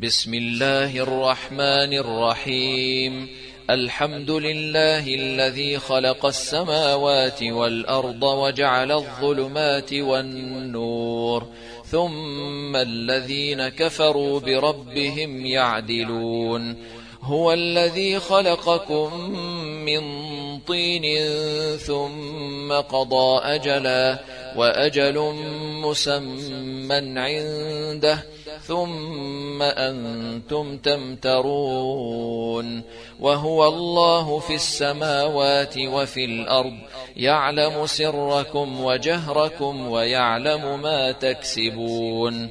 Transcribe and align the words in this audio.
بسم 0.00 0.34
الله 0.34 0.98
الرحمن 0.98 1.92
الرحيم. 1.92 3.28
الحمد 3.70 4.30
لله 4.30 5.14
الذي 5.14 5.78
خلق 5.78 6.26
السماوات 6.26 7.42
والأرض 7.42 8.22
وجعل 8.22 8.92
الظلمات 8.92 9.92
والنور 9.92 11.46
ثم 11.86 12.76
الذين 12.76 13.68
كفروا 13.68 14.40
بربهم 14.40 15.46
يعدلون. 15.46 16.76
هو 17.22 17.52
الذي 17.52 18.18
خلقكم 18.18 19.10
من 19.86 20.02
طين 20.58 21.04
ثم 21.76 22.72
قضى 22.72 23.40
أجلا 23.44 24.18
وأجل 24.56 25.34
مسمى 25.82 27.20
عنده 27.20 28.18
ثم 28.66 29.62
أنتم 29.62 30.78
تمترون 30.78 32.82
وهو 33.20 33.68
الله 33.68 34.38
في 34.38 34.54
السماوات 34.54 35.78
وفي 35.78 36.24
الأرض 36.24 36.74
يعلم 37.16 37.86
سركم 37.86 38.84
وجهركم 38.84 39.90
ويعلم 39.90 40.82
ما 40.82 41.12
تكسبون 41.12 42.50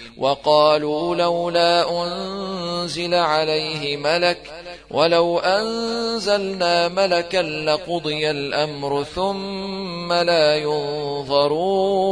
وقالوا 0.21 1.15
لولا 1.15 2.03
أنزل 2.03 3.13
عليه 3.13 3.97
ملك 3.97 4.51
ولو 4.91 5.39
أنزلنا 5.39 6.87
ملكا 6.87 7.37
لقضي 7.41 8.31
الأمر 8.31 9.03
ثم 9.03 10.13
لا 10.13 10.55
ينظرون. 10.55 12.11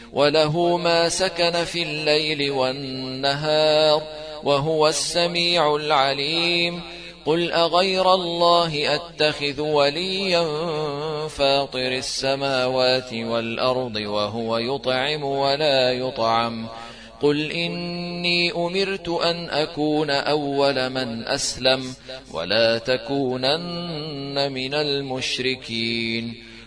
وله 0.13 0.77
ما 0.77 1.09
سكن 1.09 1.63
في 1.63 1.83
الليل 1.83 2.51
والنهار 2.51 4.01
وهو 4.43 4.87
السميع 4.87 5.75
العليم. 5.75 6.81
قل 7.25 7.51
أغير 7.51 8.13
الله 8.13 8.95
أتخذ 8.95 9.61
وليا 9.61 10.47
فاطر 11.27 11.91
السماوات 11.91 13.13
والأرض 13.13 13.95
وهو 13.95 14.57
يطعم 14.57 15.23
ولا 15.23 15.91
يطعم. 15.91 16.67
قل 17.21 17.51
إني 17.51 18.51
أمرت 18.51 19.09
أن 19.09 19.49
أكون 19.49 20.09
أول 20.09 20.89
من 20.89 21.27
أسلم 21.27 21.93
ولا 22.33 22.77
تكونن 22.77 24.51
من 24.51 24.73
المشركين. 24.73 26.50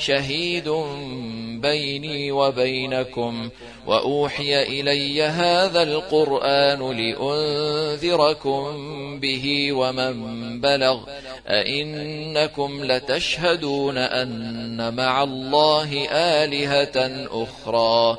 شهيد 0.00 0.68
بيني 1.62 2.32
وبينكم 2.32 3.48
وأوحي 3.86 4.62
إلي 4.62 5.22
هذا 5.22 5.82
القرآن 5.82 6.90
لأنذركم 6.96 8.60
به 9.20 9.72
ومن 9.72 10.60
بلغ 10.60 11.00
أئنكم 11.48 12.84
لتشهدون 12.84 13.98
أن 13.98 14.94
مع 14.94 15.22
الله 15.22 16.08
آلهة 16.12 17.26
أخرى 17.42 18.18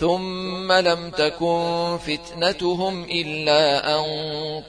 ثم 0.00 0.72
لم 0.72 1.10
تكن 1.10 1.98
فتنتهم 2.06 3.04
إلا 3.04 3.96
أن 3.96 4.04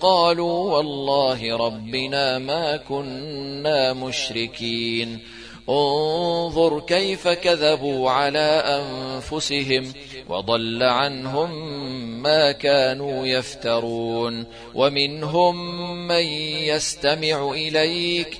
قالوا 0.02 0.76
والله 0.76 1.58
ربنا 1.58 2.40
ما 2.40 2.78
كنا 2.78 3.94
مشركين 3.94 5.20
انظر 5.70 6.80
كيف 6.80 7.28
كذبوا 7.28 8.10
على 8.10 8.64
أنفسهم 8.66 9.94
وضل 10.30 10.84
عنهم 10.84 11.52
ما 12.22 12.52
كانوا 12.52 13.28
يفترون 13.28 14.46
ومنهم 14.76 15.56
من 16.08 16.24
يستمع 16.68 17.52
إليك 17.52 18.40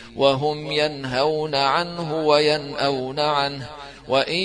وهم 0.15 0.71
ينهون 0.71 1.55
عنه 1.55 2.25
وينأون 2.25 3.19
عنه 3.19 3.69
وإن 4.07 4.43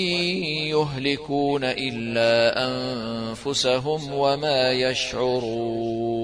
يهلكون 0.69 1.63
إلا 1.63 2.67
أنفسهم 2.67 4.13
وما 4.13 4.71
يشعرون 4.71 6.17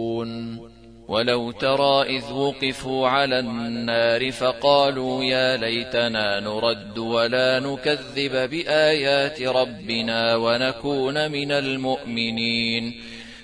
ولو 1.07 1.51
ترى 1.51 2.17
إذ 2.17 2.31
وقفوا 2.33 3.07
على 3.07 3.39
النار 3.39 4.31
فقالوا 4.31 5.23
يا 5.23 5.57
ليتنا 5.57 6.39
نرد 6.39 6.97
ولا 6.97 7.59
نكذب 7.59 8.49
بآيات 8.49 9.41
ربنا 9.41 10.35
ونكون 10.35 11.31
من 11.31 11.51
المؤمنين 11.51 13.01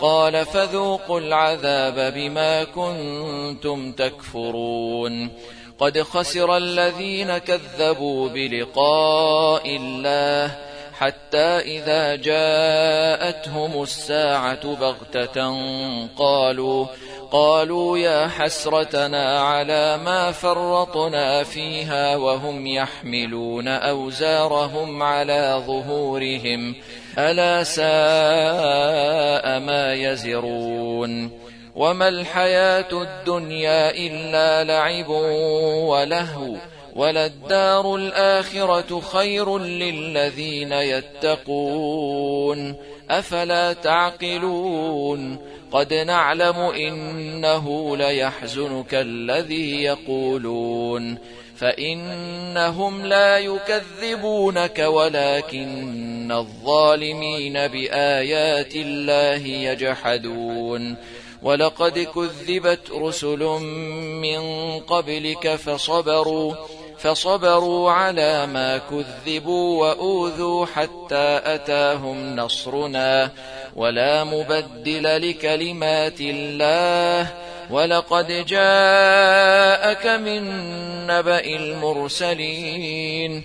قال 0.00 0.46
فذوقوا 0.46 1.20
العذاب 1.20 2.14
بما 2.14 2.64
كنتم 2.64 3.92
تكفرون 3.92 5.30
قد 5.78 6.02
خسر 6.02 6.56
الذين 6.56 7.38
كذبوا 7.38 8.28
بلقاء 8.28 9.76
الله 9.76 10.69
حتى 11.00 11.58
إذا 11.58 12.16
جاءتهم 12.16 13.82
الساعة 13.82 14.74
بغتة 14.74 15.54
قالوا 16.18 16.86
قالوا 17.32 17.98
يا 17.98 18.28
حسرتنا 18.28 19.40
على 19.40 19.96
ما 19.96 20.32
فرطنا 20.32 21.42
فيها 21.42 22.16
وهم 22.16 22.66
يحملون 22.66 23.68
أوزارهم 23.68 25.02
على 25.02 25.62
ظهورهم 25.66 26.74
ألا 27.18 27.64
ساء 27.64 27.84
ما 29.58 29.94
يزرون. 29.94 31.40
وما 31.74 32.08
الحياة 32.08 32.92
الدنيا 32.92 33.90
إلا 33.90 34.64
لعب 34.64 35.08
ولهو 35.88 36.56
وللدار 36.96 37.94
الآخرة 37.94 39.00
خير 39.00 39.58
للذين 39.58 40.72
يتقون. 40.72 42.74
أفلا 43.10 43.72
تعقلون؟ 43.72 45.38
قد 45.72 45.94
نعلم 45.94 46.56
إنه 46.56 47.96
ليحزنك 47.96 48.94
الذي 48.94 49.82
يقولون. 49.82 51.18
فإنهم 51.56 53.06
لا 53.06 53.38
يكذبونك 53.38 54.78
ولكن 54.78 56.32
الظالمين 56.32 57.52
بآيات 57.52 58.74
الله 58.74 59.46
يجحدون. 59.46 60.96
ولقد 61.42 61.98
كذبت 61.98 62.90
رسل 62.90 63.38
من 64.22 64.40
قبلك 64.78 65.54
فصبروا 65.54 66.54
فصبروا 67.02 67.90
على 67.90 68.46
ما 68.46 68.78
كذبوا 68.78 69.86
وأوذوا 69.86 70.66
حتى 70.66 71.40
أتاهم 71.44 72.36
نصرنا. 72.36 73.30
ولا 73.76 74.24
مبدل 74.24 75.30
لكلمات 75.30 76.20
الله. 76.20 77.26
ولقد 77.70 78.26
جاءك 78.26 80.06
من 80.06 80.42
نبأ 81.06 81.44
المرسلين. 81.44 83.44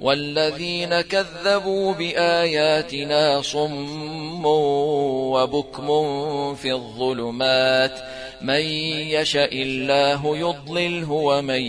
والذين 0.00 1.00
كذبوا 1.00 1.92
بآياتنا 1.92 3.42
صم 3.42 4.46
وبكم 5.34 5.88
في 6.54 6.72
الظلمات 6.72 8.00
من 8.42 8.60
يشاء 9.10 9.62
الله 9.62 10.36
يضلله 10.36 11.12
ومن 11.12 11.62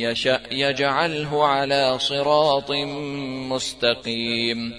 يشاء 0.00 0.42
يجعله 0.50 1.44
على 1.44 1.98
صراط 1.98 2.70
مستقيم 3.50 4.74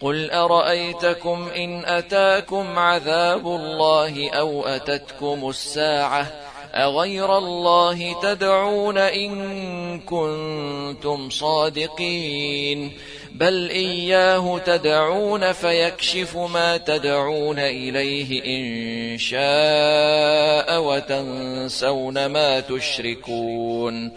قل 0.00 0.30
أرأيتكم 0.30 1.48
إن 1.56 1.84
أتاكم 1.84 2.78
عذاب 2.78 3.46
الله 3.46 4.30
أو 4.30 4.66
أتتكم 4.66 5.48
الساعة 5.48 6.39
أغير 6.74 7.38
الله 7.38 8.20
تدعون 8.22 8.98
إن 8.98 10.00
كنتم 10.00 11.30
صادقين 11.30 12.92
بل 13.34 13.70
إياه 13.70 14.58
تدعون 14.58 15.52
فيكشف 15.52 16.36
ما 16.36 16.76
تدعون 16.76 17.58
إليه 17.58 18.44
إن 18.44 19.18
شاء 19.18 20.82
وتنسون 20.82 22.26
ما 22.26 22.60
تشركون 22.60 24.12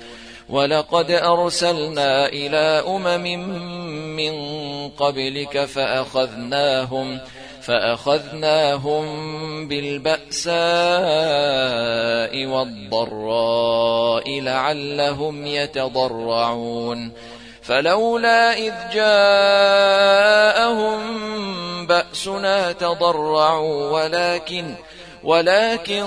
ولقد 0.50 1.12
أرسلنا 1.12 2.26
إلى 2.28 2.84
أمم 2.88 3.48
من 4.16 4.34
قبلك 4.90 5.66
فأخذناهم 5.66 5.94
فأخذناهم 6.04 7.20
بالبأساء 9.68 10.54
والضراء 12.46 14.42
لعلهم 14.42 15.48
يتضرعون. 15.48 17.12
فلولا 17.62 18.58
إذ 18.58 18.74
جاءهم 18.94 21.00
بأسنا 21.88 22.72
تضرعوا 22.72 23.92
ولكن 23.92 24.76
ولكن 25.24 26.06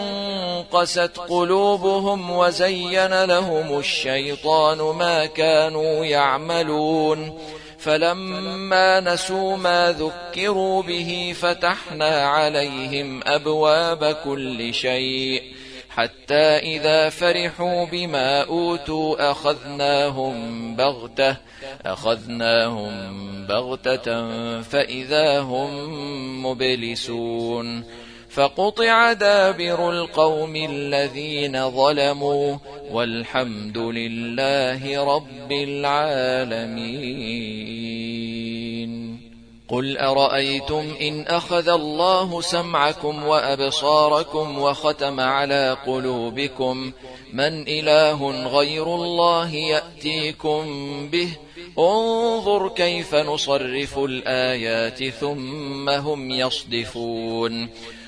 قست 0.73 1.19
قلوبهم 1.29 2.31
وزين 2.31 3.25
لهم 3.25 3.79
الشيطان 3.79 4.79
ما 4.79 5.27
كانوا 5.27 6.05
يعملون. 6.05 7.39
فلما 7.87 9.01
نسوا 9.01 9.57
ما 9.57 9.93
ذكروا 9.93 10.83
به 10.83 11.35
فتحنا 11.41 12.27
عليهم 12.27 13.21
أبواب 13.27 14.17
كل 14.25 14.75
شيء 14.75 15.43
حتى 15.89 16.45
إذا 16.57 17.09
فرحوا 17.09 17.85
بما 17.85 18.43
أوتوا 18.43 19.31
أخذناهم 19.31 20.77
بغتة 20.77 21.37
أخذناهم 21.87 22.93
بغتة 23.47 24.07
فإذا 24.63 25.41
هم 25.41 26.47
مبلسون 26.47 27.85
فقطع 28.37 29.13
دابر 29.13 29.91
القوم 29.91 30.57
الذين 30.57 31.71
ظلموا 31.71 32.57
والحمد 32.91 33.79
لله 33.79 35.15
رب 35.15 35.53
العالمين. 35.53 36.97
قل 39.69 39.99
أرأيتم 39.99 40.95
إن 41.01 41.21
أخذ 41.21 41.69
الله 41.69 42.41
سمعكم 42.41 43.27
وأبصاركم 43.27 44.59
وختم 44.59 45.21
على 45.21 45.77
قلوبكم؟ 45.87 46.93
من 47.33 47.69
إله 47.69 48.47
غير 48.47 48.95
الله 48.95 49.55
يأتيكم 49.55 50.65
به؟ 51.09 51.29
انظر 51.79 52.69
كيف 52.69 53.15
نصرف 53.15 53.99
الآيات 53.99 55.05
ثم 55.05 55.89
هم 55.89 56.31
يصدفون. 56.31 57.69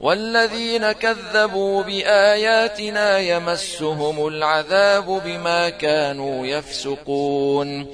والذين 0.00 0.92
كذبوا 0.92 1.82
بآياتنا 1.82 3.18
يمسهم 3.18 4.26
العذاب 4.26 5.22
بما 5.24 5.68
كانوا 5.68 6.46
يفسقون. 6.46 7.86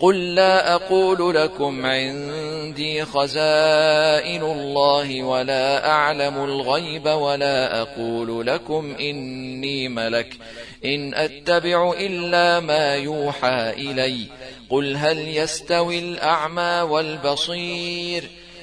قل 0.00 0.34
لا 0.34 0.74
أقول 0.74 1.34
لكم 1.34 1.86
عندي 1.86 3.04
خزائن 3.04 4.42
الله 4.42 5.22
ولا 5.22 5.90
أعلم 5.90 6.44
الغيب 6.44 7.06
ولا 7.06 7.80
أقول 7.80 8.46
لكم 8.46 8.96
إني 9.00 9.88
ملك. 9.88 10.34
إن 10.84 11.14
أتبع 11.14 11.92
إلا 11.98 12.60
ما 12.60 12.94
يوحى 12.94 13.70
إلي. 13.70 14.26
قل 14.70 14.96
هل 14.96 15.18
يستوي 15.28 15.98
الأعمى 15.98 16.80
والبصير؟ 16.90 18.43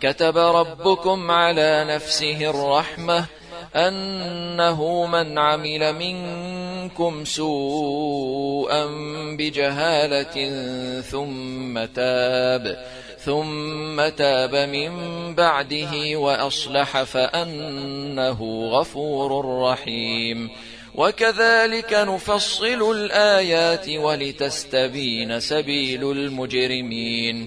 كتب 0.00 0.38
ربكم 0.38 1.30
على 1.30 1.84
نفسه 1.88 2.50
الرحمة 2.50 3.24
أنه 3.76 5.06
من 5.06 5.38
عمل 5.38 5.92
منكم 5.92 7.24
سوءا 7.24 8.86
بجهالة 9.38 10.50
ثم 11.00 11.84
تاب 11.84 12.86
ثم 13.18 14.08
تاب 14.08 14.54
من 14.54 14.94
بعده 15.34 16.16
وأصلح 16.16 17.02
فأنه 17.02 18.68
غفور 18.72 19.60
رحيم. 19.62 20.50
وكذلك 20.94 21.92
نفصل 21.92 22.90
الآيات 22.96 23.88
ولتستبين 23.88 25.40
سبيل 25.40 26.10
المجرمين. 26.10 27.46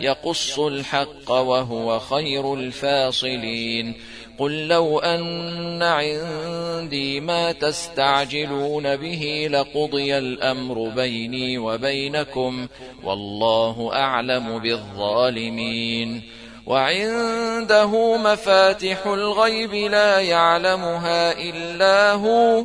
يقص 0.00 0.58
الحق 0.58 1.30
وهو 1.30 1.98
خير 1.98 2.54
الفاصلين. 2.54 3.94
قل 4.38 4.68
لو 4.68 4.98
أن 4.98 5.82
عندي 5.82 7.20
ما 7.20 7.52
تستعجلون 7.52 8.96
به 8.96 9.48
لقضي 9.50 10.18
الأمر 10.18 10.88
بيني 10.88 11.58
وبينكم 11.58 12.66
والله 13.04 13.90
أعلم 13.94 14.58
بالظالمين. 14.58 16.22
وعنده 16.66 18.16
مفاتح 18.16 19.06
الغيب 19.06 19.74
لا 19.74 20.20
يعلمها 20.20 21.32
إلا 21.32 22.12
هو. 22.12 22.64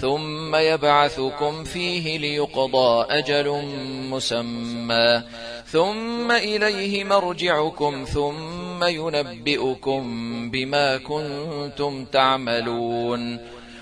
ثم 0.00 0.56
يبعثكم 0.56 1.64
فيه 1.64 2.18
ليقضى 2.18 3.06
أجل 3.10 3.64
مسمى. 4.10 5.22
ثم 5.66 6.32
إليه 6.32 7.04
مرجعكم 7.04 8.04
ثم 8.04 8.84
ينبئكم 8.84 10.02
بما 10.50 10.96
كنتم 10.96 12.04
تعملون. 12.04 13.38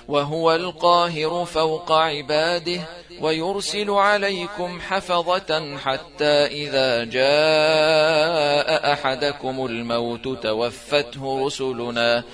وهو 0.09 0.55
القاهر 0.55 1.45
فوق 1.45 1.93
عباده 1.93 2.81
ويرسل 3.21 3.91
عليكم 3.91 4.81
حفظة 4.81 5.77
حتى 5.77 6.47
إذا 6.47 7.05
جاء 7.05 8.93
أحدكم 8.93 9.67
الموت 9.67 10.29
توفته 10.43 11.47
رسلنا. 11.47 12.25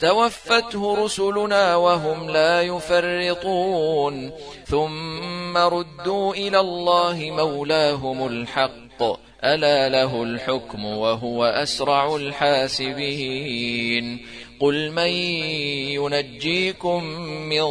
توفته 0.00 1.04
رسلنا 1.04 1.76
وهم 1.76 2.30
لا 2.30 2.62
يفرطون. 2.62 4.30
ثم 4.66 5.58
ردوا 5.58 6.34
إلى 6.34 6.60
الله 6.60 7.30
مولاهم 7.30 8.26
الحق. 8.26 9.02
ألا 9.44 9.88
له 9.88 10.22
الحكم 10.22 10.84
وهو 10.84 11.44
أسرع 11.44 12.16
الحاسبين. 12.16 14.26
قل 14.60 14.90
من 14.90 15.08
ينجيكم 15.90 17.04
من 17.48 17.64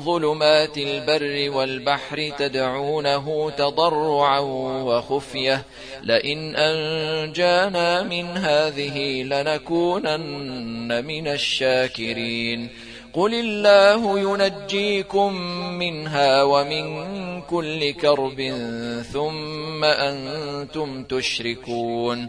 ظلمات 0.00 0.78
البر 0.78 1.56
والبحر 1.56 2.32
تدعونه 2.38 3.50
تضرعا 3.50 4.38
وخفية. 4.84 5.64
لئن 6.02 6.56
أنجانا 6.56 8.02
من 8.02 8.24
هذه 8.24 9.22
لنكونن 9.22 11.04
من 11.04 11.28
الشاكرين. 11.28 12.68
قل 13.12 13.34
الله 13.34 14.18
ينجيكم 14.18 15.34
منها 15.78 16.42
ومن 16.42 17.06
كل 17.42 17.92
كرب 17.92 18.52
ثم 19.12 19.84
أنتم 19.84 21.04
تشركون. 21.04 22.28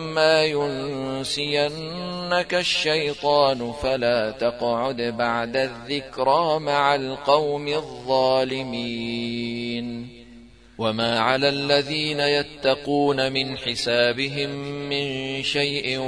ينسينك 0.43 1.73
الشيطان 2.53 3.73
فلا 3.83 4.31
تقعد 4.31 5.01
بعد 5.01 5.57
الذكرى 5.57 6.59
مع 6.59 6.95
القوم 6.95 7.67
الظالمين 7.67 9.11
وما 10.77 11.19
على 11.19 11.49
الذين 11.49 12.19
يتقون 12.19 13.31
من 13.31 13.57
حسابهم 13.57 14.49
من 14.89 15.43
شيء 15.43 15.99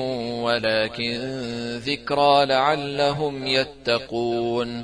ولكن 0.44 1.18
ذكرى 1.78 2.46
لعلهم 2.46 3.48
يتقون 3.48 4.84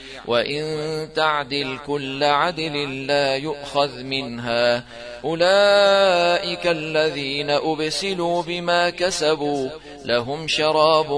وإن 0.27 0.63
تعدل 1.15 1.77
كل 1.87 2.23
عدل 2.23 3.07
لا 3.07 3.35
يؤخذ 3.35 4.03
منها. 4.03 4.83
أولئك 5.23 6.67
الذين 6.67 7.49
أبسلوا 7.49 8.43
بما 8.43 8.89
كسبوا 8.89 9.69
لهم 10.05 10.47
شراب 10.47 11.11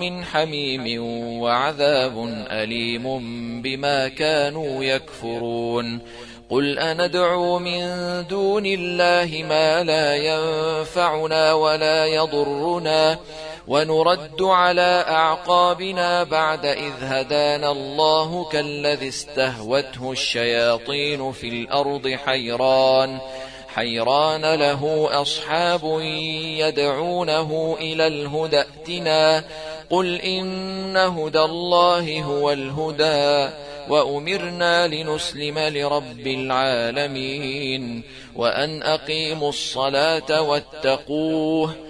من 0.00 0.24
حميم 0.24 1.02
وعذاب 1.42 2.44
أليم 2.50 3.06
بما 3.62 4.08
كانوا 4.08 4.84
يكفرون. 4.84 6.00
قل 6.50 6.78
أندعو 6.78 7.58
من 7.58 7.80
دون 8.30 8.66
الله 8.66 9.44
ما 9.48 9.84
لا 9.84 10.16
ينفعنا 10.16 11.52
ولا 11.52 12.06
يضرنا. 12.06 13.18
ونرد 13.70 14.42
على 14.42 15.04
أعقابنا 15.08 16.24
بعد 16.24 16.66
إذ 16.66 16.92
هدانا 17.00 17.72
الله 17.72 18.44
كالذي 18.44 19.08
استهوته 19.08 20.12
الشياطين 20.12 21.32
في 21.32 21.48
الأرض 21.48 22.08
حيران 22.08 23.18
حيران 23.68 24.54
له 24.54 25.08
أصحاب 25.22 26.00
يدعونه 26.58 27.76
إلى 27.80 28.06
الهدى 28.06 28.60
ائتنا 28.60 29.44
قل 29.90 30.20
إن 30.20 30.96
هدى 30.96 31.40
الله 31.40 32.22
هو 32.22 32.52
الهدى 32.52 33.54
وأمرنا 33.88 34.86
لنسلم 34.86 35.58
لرب 35.58 36.26
العالمين 36.26 38.02
وأن 38.36 38.82
أقيموا 38.82 39.48
الصلاة 39.48 40.42
واتقوه 40.42 41.89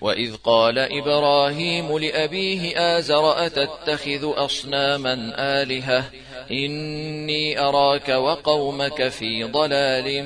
وإذ 0.00 0.36
قال 0.44 0.78
إبراهيم 0.78 1.98
لأبيه 1.98 2.78
آزر 2.98 3.46
أتتخذ 3.46 4.44
أصناما 4.44 5.34
آلهة؟ 5.38 6.04
إني 6.50 7.60
أراك 7.60 8.08
وقومك 8.08 9.08
في 9.08 9.44
ضلال 9.44 10.24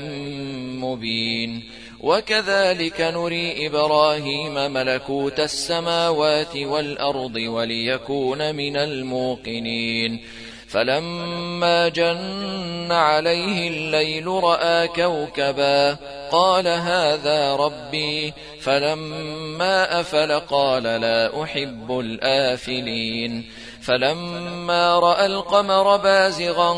مبين. 0.81 1.65
وكذلك 2.03 3.01
نري 3.01 3.67
إبراهيم 3.67 4.55
ملكوت 4.55 5.41
السماوات 5.41 6.57
والأرض 6.57 7.37
وليكون 7.37 8.55
من 8.55 8.77
الموقنين. 8.77 10.21
فلما 10.69 11.89
جن 11.89 12.93
عليه 12.93 13.69
الليل 13.69 14.27
رأى 14.27 14.89
كوكبا 14.89 15.97
قال 16.33 16.69
هذا 16.69 17.57
ربي. 17.57 18.33
فلما 18.61 20.01
أفل 20.01 20.41
قال 20.41 20.83
لا 20.83 21.43
أحب 21.43 21.99
الآفلين. 21.99 23.51
فلما 23.83 24.99
رأى 24.99 25.27
القمر 25.27 25.97
بازغا 25.97 26.73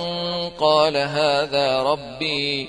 قال 0.58 0.96
هذا 0.96 1.82
ربي. 1.82 2.68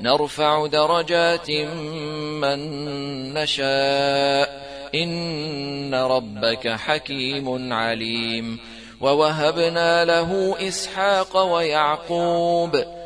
نرفع 0.00 0.66
درجات 0.66 1.50
من 2.40 2.58
نشاء. 3.34 4.66
إن 4.94 5.94
ربك 5.94 6.68
حكيم 6.68 7.72
عليم. 7.72 8.58
ووهبنا 9.00 10.04
له 10.04 10.56
إسحاق 10.68 11.36
ويعقوب. 11.36 13.05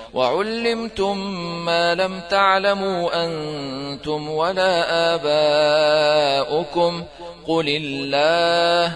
وعلمتم 0.13 1.17
ما 1.65 1.95
لم 1.95 2.21
تعلموا 2.29 3.25
أنتم 3.25 4.29
ولا 4.29 4.73
آباؤكم. 5.15 7.03
قل 7.47 7.65
الله 7.67 8.95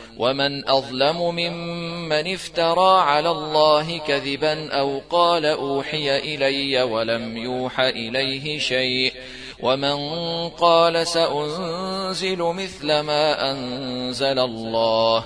ومن 0.21 0.69
أظلم 0.69 1.35
ممن 1.35 2.33
افترى 2.33 3.01
على 3.01 3.31
الله 3.31 3.97
كذبا 3.97 4.71
أو 4.71 5.01
قال 5.09 5.45
أوحي 5.45 6.17
إلي 6.17 6.81
ولم 6.81 7.37
يوح 7.37 7.79
إليه 7.79 8.59
شيء 8.59 9.13
ومن 9.63 9.97
قال 10.49 11.07
سأنزل 11.07 12.37
مثل 12.37 12.99
ما 12.99 13.51
أنزل 13.51 14.39
الله 14.39 15.25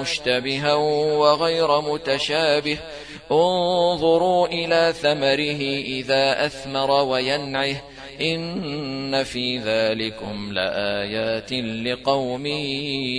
مشتبها 0.00 0.74
وغير 0.74 1.80
متشابه. 1.80 2.78
انظروا 3.32 4.46
إلى 4.46 4.94
ثمره 5.02 5.62
إذا 5.84 6.46
أثمر 6.46 6.90
وينعه. 6.90 7.76
إن 8.20 9.24
في 9.24 9.58
ذلكم 9.58 10.52
لآيات 10.52 11.52
لقوم 11.52 12.46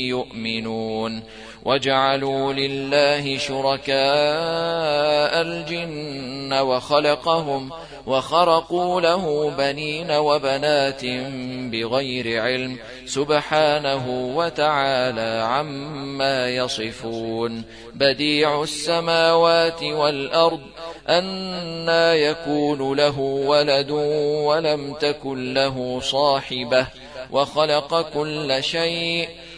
يؤمنون. 0.08 1.24
وجعلوا 1.66 2.54
لله 2.54 3.38
شركاء 3.38 3.94
الجن 5.42 6.54
وخلقهم 6.54 7.70
وخرقوا 8.08 9.02
له 9.02 9.50
بنين 9.58 10.12
وبنات 10.12 11.06
بغير 11.72 12.42
علم 12.42 12.78
سبحانه 13.06 14.32
وتعالى 14.36 15.44
عما 15.48 16.50
يصفون 16.50 17.64
بديع 17.94 18.64
السماوات 18.64 19.84
والأرض 19.84 20.62
أنا 21.10 22.14
يكون 22.14 22.98
له 22.98 23.20
ولد 23.20 23.92
ولم 24.46 24.94
تكن 24.94 25.54
له 25.54 26.00
صاحبة 26.00 26.88
وخلق 27.32 28.02
كل 28.14 28.64
شيء 28.64 29.30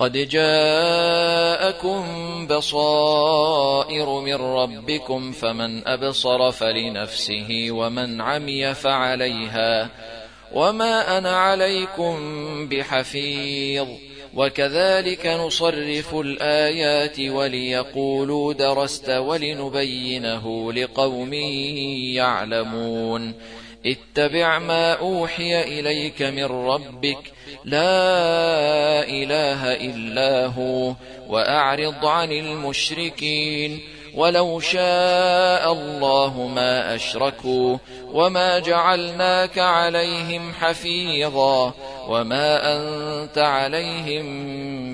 قد 0.00 0.12
جاءكم 0.28 2.02
بصائر 2.46 4.20
من 4.20 4.34
ربكم 4.34 5.32
فمن 5.32 5.88
أبصر 5.88 6.52
فلنفسه 6.52 7.66
ومن 7.70 8.20
عمي 8.20 8.74
فعليها 8.74 9.88
وما 10.52 11.18
أنا 11.18 11.36
عليكم 11.36 12.16
بحفيظ 12.68 13.88
وكذلك 14.34 15.26
نصرف 15.26 16.14
الآيات 16.14 17.20
وليقولوا 17.20 18.52
درست 18.52 19.10
ولنبينه 19.10 20.72
لقوم 20.72 21.34
يعلمون 22.14 23.34
اتبع 23.86 24.58
ما 24.58 24.92
أوحي 24.92 25.62
إليك 25.62 26.22
من 26.22 26.44
ربك 26.44 27.32
لا 27.64 29.02
إله 29.08 29.72
إلا 29.72 30.46
هو 30.46 30.94
وأعرض 31.28 32.06
عن 32.06 32.32
المشركين 32.32 33.80
ولو 34.14 34.60
شاء 34.60 35.72
الله 35.72 36.50
ما 36.54 36.94
أشركوا 36.94 37.78
وما 38.12 38.58
جعلناك 38.58 39.58
عليهم 39.58 40.52
حفيظا 40.52 41.74
وما 42.08 42.76
أنت 42.76 43.38
عليهم 43.38 44.26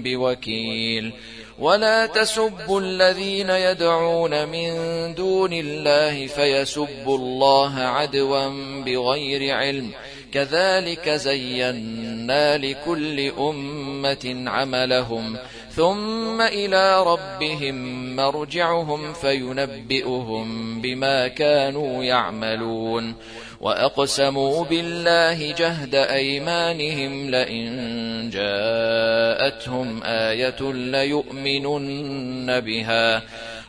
بوكيل 0.03 1.13
ولا 1.59 2.07
تسبوا 2.07 2.81
الذين 2.81 3.51
يدعون 3.51 4.49
من 4.49 4.71
دون 5.15 5.53
الله 5.53 6.27
فيسبوا 6.27 7.19
الله 7.19 7.79
عدوا 7.79 8.49
بغير 8.85 9.55
علم 9.55 9.93
كذلك 10.33 11.09
زينا 11.09 12.59
لكل 12.59 13.21
أمة 13.21 14.45
عملهم 14.47 15.37
ثم 15.71 16.41
إلى 16.41 17.03
ربهم 17.03 18.07
مرجعهم 18.17 19.13
فينبئهم 19.13 20.81
بما 20.81 21.29
كانوا 21.29 22.05
يعملون. 22.05 23.15
وأقسموا 23.61 24.65
بالله 24.65 25.53
جهد 25.53 25.95
أيمانهم 25.95 27.31
لئن 27.31 28.31
جاءتهم 28.31 30.03
آية 30.05 30.73
ليؤمنن 30.73 32.61
بها. 32.61 33.23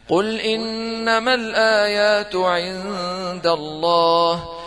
قل 0.09 0.39
إنما 0.39 1.33
الآيات 1.33 2.35
عند 2.35 3.47
الله 3.47 4.56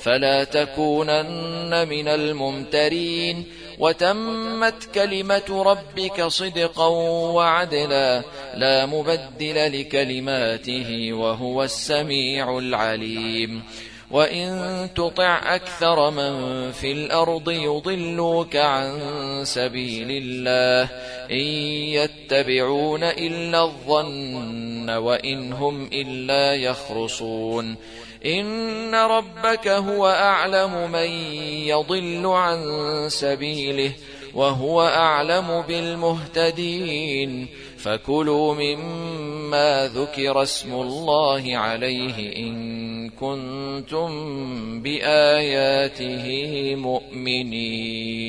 فلا 0.00 0.44
تكونن 0.44 1.88
من 1.88 2.08
الممترين 2.08 3.44
وتمت 3.78 4.88
كلمة 4.94 5.62
ربك 5.66 6.22
صدقا 6.22 6.86
وعدلا 7.36 8.22
لا 8.54 8.86
مبدل 8.86 9.80
لكلماته 9.80 11.12
وهو 11.12 11.64
السميع 11.64 12.58
العليم 12.58 13.62
وإن 14.10 14.88
تطع 14.94 15.54
أكثر 15.54 16.10
من 16.10 16.32
في 16.72 16.92
الأرض 16.92 17.50
يضلوك 17.50 18.56
عن 18.56 19.00
سبيل 19.44 20.08
الله 20.10 20.90
إن 21.30 21.46
يتبعون 21.92 23.04
إلا 23.04 23.62
الظن 23.62 24.90
وإن 24.90 25.52
هم 25.52 25.90
إلا 25.92 26.54
يخرصون 26.54 27.76
إن 28.26 28.94
ربك 28.94 29.68
هو 29.68 30.08
أعلم 30.08 30.90
من 30.92 31.10
يضل 31.68 32.26
عن 32.26 32.58
سبيله 33.08 33.92
وهو 34.34 34.82
أعلم 34.82 35.64
بالمهتدين 35.68 37.48
فكلوا 37.78 38.54
مما 38.54 39.90
ذكر 39.94 40.42
اسم 40.42 40.72
الله 40.74 41.56
عليه 41.56 42.36
إن 42.36 42.87
كنتم 43.20 44.08
بآياته 44.82 46.26
مؤمنين. 46.74 48.28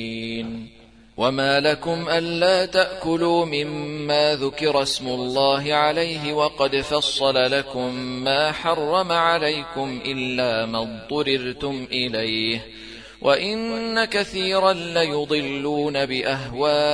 وما 1.16 1.60
لكم 1.60 2.08
ألا 2.08 2.66
تأكلوا 2.66 3.44
مما 3.44 4.34
ذكر 4.34 4.82
اسم 4.82 5.08
الله 5.08 5.74
عليه 5.74 6.32
وقد 6.32 6.76
فصل 6.76 7.34
لكم 7.34 7.94
ما 7.94 8.52
حرم 8.52 9.12
عليكم 9.12 10.00
إلا 10.06 10.66
ما 10.66 10.78
اضطررتم 10.78 11.86
إليه. 11.92 12.66
وإن 13.22 14.04
كثيرا 14.04 14.72
ليضلون 14.72 16.06
بأهوائهم 16.06 16.84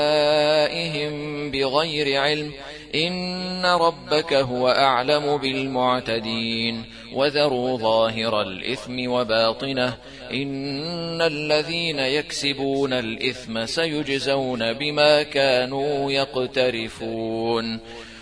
بغير 1.51 2.21
علم. 2.21 2.53
إن 2.95 3.67
ربك 3.67 4.33
هو 4.35 4.69
أعلم 4.69 5.37
بالمعتدين. 5.37 6.85
وذروا 7.17 7.79
ظاهر 7.79 8.43
الإثم 8.43 9.11
وباطنه. 9.11 9.97
إن 10.33 11.23
الذين 11.23 11.99
يكسبون 11.99 12.93
الإثم 12.93 13.67
سيجزون 13.67 14.73
بما 14.73 15.23
كانوا 15.23 16.13
يقترفون. 16.13 17.81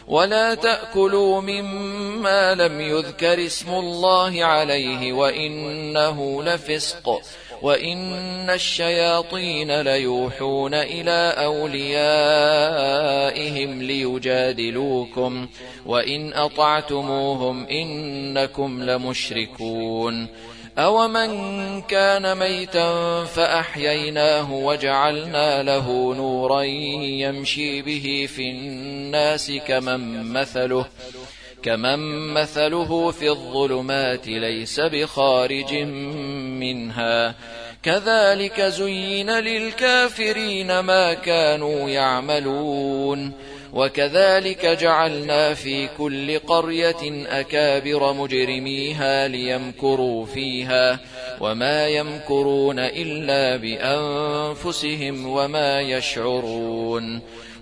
ولا 0.08 0.54
تأكلوا 0.54 1.40
مما 1.40 2.54
لم 2.54 2.80
يذكر 2.80 3.46
اسم 3.46 3.74
الله 3.74 4.44
عليه 4.44 5.12
وإنه 5.12 6.42
لفسق. 6.42 7.22
وإن 7.64 8.50
الشياطين 8.50 9.80
ليوحون 9.80 10.74
إلى 10.74 11.34
أوليائهم 11.36 11.82
ليجادلوكم 13.82 15.48
وإن 15.86 16.32
أطعتموهم 16.32 17.66
إنكم 17.66 18.82
لمشركون 18.82 20.28
أومن 20.78 21.80
كان 21.80 22.38
ميتا 22.38 23.24
فأحييناه 23.24 24.52
وجعلنا 24.52 25.62
له 25.62 26.14
نورا 26.14 26.62
يمشي 26.62 27.82
به 27.82 28.28
في 28.36 28.50
الناس 28.50 29.52
كمن 29.66 30.32
مثله 30.32 30.86
كمن 31.64 32.28
مثله 32.34 33.10
في 33.10 33.28
الظلمات 33.28 34.26
ليس 34.26 34.80
بخارج 34.80 35.74
منها 36.60 37.34
كذلك 37.82 38.60
زين 38.60 39.30
للكافرين 39.30 40.78
ما 40.78 41.14
كانوا 41.14 41.88
يعملون 41.88 43.32
وكذلك 43.72 44.66
جعلنا 44.66 45.54
في 45.54 45.88
كل 45.98 46.38
قرية 46.38 47.26
أكابر 47.40 48.12
مجرميها 48.12 49.28
ليمكروا 49.28 50.26
فيها 50.26 51.00
وما 51.40 51.88
يمكرون 51.88 52.78
إلا 52.78 53.56
بأنفسهم 53.56 55.26
وما 55.26 55.80
يشعرون 55.80 57.20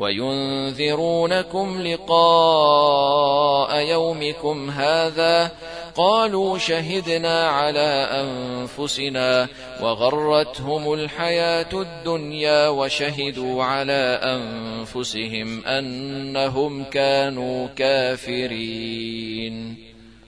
وينذرونكم 0.00 1.82
لقاء 1.82 3.76
يومكم 3.76 4.70
هذا 4.70 5.50
قالوا 5.94 6.58
شهدنا 6.58 7.48
على 7.48 8.08
أنفسنا 8.10 9.48
وغرتهم 9.82 10.92
الحياة 10.92 11.68
الدنيا 11.72 12.68
وشهدوا 12.68 13.64
على 13.64 14.20
أنفسهم 14.22 15.64
أنهم 15.64 16.84
كانوا 16.84 17.68
كافرين. 17.76 19.76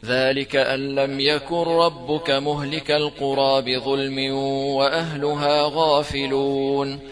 ذلك 0.04 0.56
أن 0.56 0.94
لم 0.94 1.20
يكن 1.20 1.62
ربك 1.62 2.30
مهلك 2.30 2.90
القرى 2.90 3.62
بظلم 3.62 4.34
وأهلها 4.74 5.70
غافلون. 5.74 7.11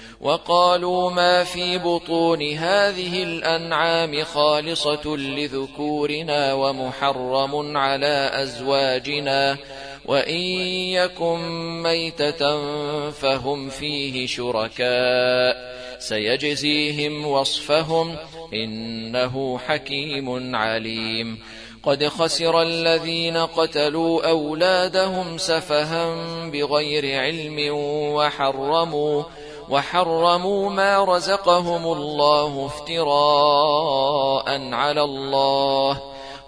وقالوا 0.21 1.11
ما 1.11 1.43
في 1.43 1.77
بطون 1.77 2.41
هذه 2.41 3.23
الأنعام 3.23 4.23
خالصة 4.23 5.15
لذكورنا 5.17 6.53
ومحرم 6.53 7.77
على 7.77 8.31
أزواجنا 8.33 9.57
وإن 10.05 10.41
يكن 10.93 11.39
ميتة 11.83 12.61
فهم 13.11 13.69
فيه 13.69 14.27
شركاء 14.27 15.71
سيجزيهم 15.99 17.25
وصفهم 17.25 18.15
إنه 18.53 19.57
حكيم 19.57 20.55
عليم 20.55 21.39
قد 21.83 22.07
خسر 22.07 22.61
الذين 22.61 23.37
قتلوا 23.37 24.29
أولادهم 24.29 25.37
سفها 25.37 26.15
بغير 26.49 27.19
علم 27.19 27.73
وحرموا 28.13 29.23
وحرموا 29.71 30.69
ما 30.69 31.03
رزقهم 31.03 31.93
الله 31.93 32.65
افتراء 32.65 34.45
على 34.73 35.03
الله. 35.03 36.01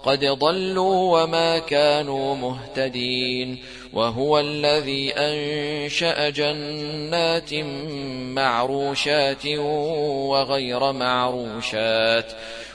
قد 0.04 0.24
ضلوا 0.24 1.22
وما 1.22 1.58
كانوا 1.58 2.34
مهتدين. 2.34 3.64
وهو 3.92 4.38
الذي 4.38 5.12
أنشأ 5.16 6.30
جنات 6.30 7.54
معروشات 8.34 9.46
وغير 10.28 10.92
معروشات. 10.92 12.32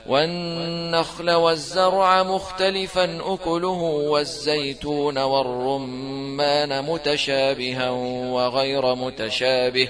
والنخل 0.08 1.32
والزرع 1.32 2.24
مختلفا 2.24 3.20
أكله 3.26 3.82
والزيتون 4.10 5.18
والرمان 5.18 6.86
متشابها 6.86 7.90
وغير 8.30 8.96
متشابه. 8.96 9.90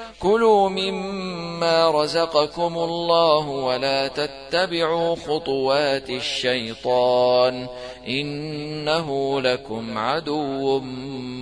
كلوا 0.21 0.69
مما 0.69 1.91
رزقكم 1.91 2.77
الله 2.77 3.47
ولا 3.47 4.07
تتبعوا 4.07 5.15
خطوات 5.15 6.09
الشيطان 6.09 7.67
إنه 8.07 9.41
لكم 9.41 9.97
عدو 9.97 10.79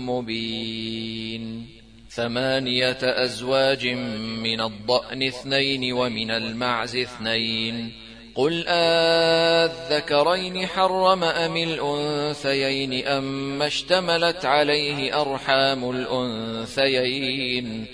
مبين. 0.08 1.70
ثمانية 2.10 2.98
أزواج 3.02 3.88
من 4.44 4.62
الضأن 4.62 5.24
اثنين 5.24 5.94
ومن 5.94 6.32
المعز 6.32 6.96
اثنين. 6.96 7.92
قل 8.36 8.64
آذكرين 8.68 10.68
حرم 10.68 11.24
أم 11.24 11.58
الأنثيين 11.58 13.08
أم 13.08 13.62
اشتملت 13.62 14.46
عليه 14.46 15.22
أرحام 15.22 15.90
الأنثيين. 15.90 17.86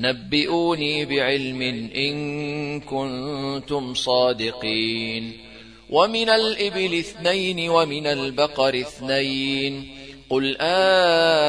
نبئوني 0.00 1.04
بعلم 1.04 1.62
إن 1.96 2.80
كنتم 2.80 3.94
صادقين. 3.94 5.32
ومن 5.90 6.28
الإبل 6.28 6.98
اثنين 6.98 7.70
ومن 7.70 8.06
البقر 8.06 8.80
اثنين. 8.80 9.88
قل 10.30 10.56
آذكرين 10.60 11.42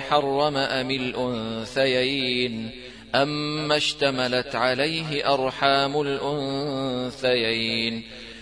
حرم 0.00 0.56
أم 0.56 0.90
الأنثيين. 0.90 2.70
أما 3.14 3.76
اشتملت 3.76 4.54
عليه 4.54 5.34
أرحام 5.34 6.00
الأنثيين. 6.00 8.02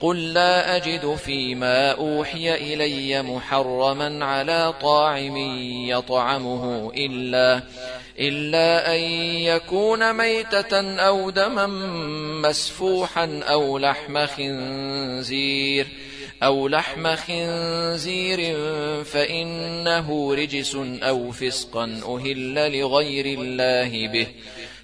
قل 0.00 0.32
لا 0.32 0.76
أجد 0.76 1.14
فيما 1.14 1.90
أوحي 1.90 2.54
إلي 2.54 3.22
محرما 3.22 4.24
على 4.24 4.74
طاعم 4.82 5.36
يطعمه 5.88 6.92
إلا 6.96 7.62
إلا 8.18 8.94
أن 8.94 9.00
يكون 9.40 10.12
ميتة 10.12 10.98
أو 10.98 11.30
دما 11.30 11.66
مسفوحا 12.42 13.40
أو 13.42 13.78
لحم 13.78 14.26
خنزير 14.26 15.86
أو 16.42 16.68
لحم 16.68 17.16
خنزير 17.16 18.56
فإنه 19.04 20.34
رجس 20.34 20.76
أو 21.02 21.30
فسقا 21.30 21.84
أهل 21.84 22.78
لغير 22.80 23.38
الله 23.38 24.08
به 24.08 24.26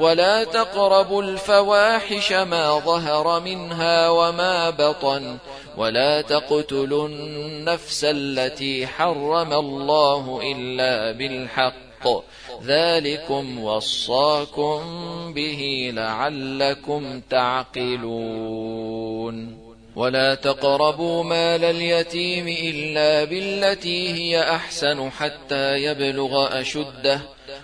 ولا 0.00 0.44
تقربوا 0.44 1.22
الفواحش 1.22 2.32
ما 2.32 2.78
ظهر 2.78 3.40
منها 3.40 4.08
وما 4.08 4.70
بطن 4.70 5.38
ولا 5.76 6.20
تقتلوا 6.20 7.08
النفس 7.08 8.04
التي 8.04 8.86
حرم 8.86 9.52
الله 9.52 10.40
إلا 10.52 11.12
بالحق 11.12 12.08
ذلكم 12.64 13.64
وصاكم 13.64 14.82
به 15.34 15.90
لعلكم 15.94 17.20
تعقلون 17.30 18.88
ولا 19.96 20.34
تقربوا 20.34 21.24
مال 21.24 21.64
اليتيم 21.64 22.48
إلا 22.48 23.24
بالتي 23.24 24.12
هي 24.12 24.42
أحسن 24.42 25.10
حتى 25.10 25.82
يبلغ 25.82 26.60
أشده 26.60 27.20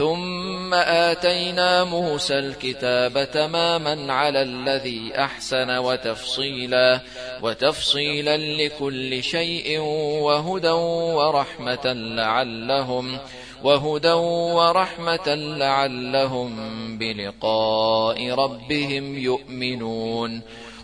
ثم 0.00 0.74
آتينا 0.74 1.84
موسى 1.84 2.38
الكتاب 2.38 3.30
تماما 3.30 4.12
على 4.12 4.42
الذي 4.42 5.12
أحسن 5.16 5.78
وتفصيلا 5.78 7.00
وتفصيلا 7.42 8.36
لكل 8.36 9.22
شيء 9.22 9.78
وهدى 10.24 10.70
ورحمة 10.70 11.92
لعلهم 11.92 13.18
وهدى 13.64 14.12
ورحمة 14.56 15.34
لعلهم 15.34 16.52
بلقاء 16.98 18.30
ربهم 18.30 19.18
يؤمنون. 19.18 20.40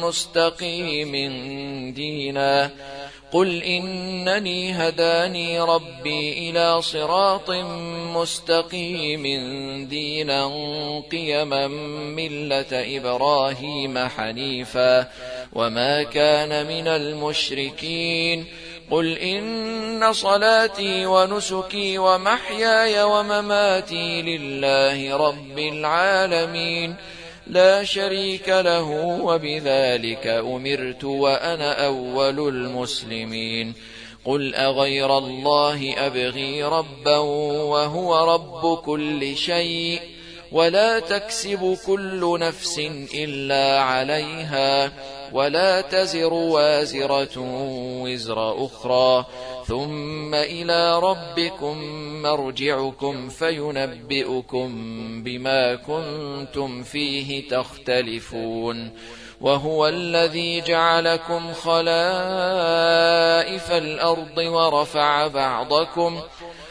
مستقيم 0.00 1.12
دينا. 1.94 2.70
قل 3.32 3.62
إنني 3.62 4.72
هداني 4.72 5.60
ربي 5.60 6.50
إلى 6.50 6.82
صراط 6.82 7.50
مستقيم 8.14 9.22
دينا 9.88 10.50
قيما 11.12 11.66
ملة 12.16 12.66
إبراهيم 12.72 13.98
حنيفا. 13.98 15.06
وما 15.52 16.02
كان 16.02 16.66
من 16.66 16.88
المشركين. 16.88 18.46
قل 18.90 19.18
إن 19.18 20.12
صلاتي 20.12 21.06
ونسكي 21.06 21.98
ومحياي 21.98 23.02
ومماتي 23.02 24.22
لله 24.22 25.16
رب 25.16 25.58
العالمين. 25.58 26.96
لا 27.50 27.84
شريك 27.84 28.48
له 28.48 28.90
وبذلك 29.22 30.26
أمرت 30.26 31.04
وأنا 31.04 31.86
أول 31.86 32.48
المسلمين. 32.48 33.74
قل 34.24 34.54
أغير 34.54 35.18
الله 35.18 35.94
أبغي 36.06 36.62
ربا 36.62 37.18
وهو 37.18 38.34
رب 38.34 38.78
كل 38.78 39.36
شيء. 39.36 40.19
ولا 40.52 40.98
تكسب 40.98 41.78
كل 41.86 42.38
نفس 42.40 42.78
إلا 43.14 43.80
عليها 43.80 44.92
ولا 45.32 45.80
تزر 45.80 46.32
وازرة 46.32 47.38
وزر 48.02 48.66
أخرى 48.66 49.26
ثم 49.66 50.34
إلى 50.34 50.98
ربكم 50.98 51.78
مرجعكم 52.22 53.28
فينبئكم 53.28 54.68
بما 55.22 55.74
كنتم 55.74 56.82
فيه 56.82 57.48
تختلفون 57.48 58.90
وهو 59.40 59.88
الذي 59.88 60.60
جعلكم 60.60 61.52
خلائف 61.52 61.80
الأرض 63.72 64.38
ورفع 64.38 65.26
بعضكم 65.26 66.20